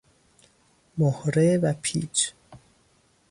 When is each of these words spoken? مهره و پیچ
مهره 0.97 1.57
و 1.57 1.73
پیچ 1.81 2.33